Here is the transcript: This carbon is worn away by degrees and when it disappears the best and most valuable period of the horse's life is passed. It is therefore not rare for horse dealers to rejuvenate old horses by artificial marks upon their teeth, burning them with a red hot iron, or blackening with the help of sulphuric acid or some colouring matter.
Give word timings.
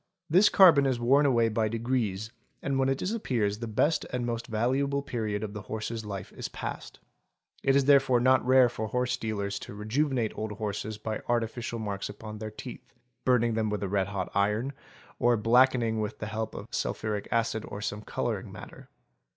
This 0.31 0.49
carbon 0.49 0.87
is 0.87 0.99
worn 0.99 1.27
away 1.27 1.47
by 1.47 1.67
degrees 1.67 2.31
and 2.63 2.79
when 2.79 2.89
it 2.89 2.97
disappears 2.97 3.59
the 3.59 3.67
best 3.67 4.03
and 4.05 4.25
most 4.25 4.47
valuable 4.47 5.03
period 5.03 5.43
of 5.43 5.53
the 5.53 5.61
horse's 5.61 6.03
life 6.03 6.33
is 6.33 6.49
passed. 6.49 6.97
It 7.61 7.75
is 7.75 7.85
therefore 7.85 8.19
not 8.19 8.43
rare 8.43 8.67
for 8.67 8.87
horse 8.87 9.15
dealers 9.15 9.59
to 9.59 9.75
rejuvenate 9.75 10.35
old 10.35 10.53
horses 10.53 10.97
by 10.97 11.21
artificial 11.29 11.77
marks 11.77 12.09
upon 12.09 12.39
their 12.39 12.49
teeth, 12.49 12.95
burning 13.25 13.53
them 13.53 13.69
with 13.69 13.83
a 13.83 13.87
red 13.89 14.07
hot 14.07 14.31
iron, 14.33 14.73
or 15.19 15.37
blackening 15.37 15.99
with 15.99 16.17
the 16.17 16.25
help 16.25 16.55
of 16.55 16.65
sulphuric 16.71 17.27
acid 17.29 17.63
or 17.67 17.79
some 17.79 18.01
colouring 18.01 18.51
matter. 18.51 18.89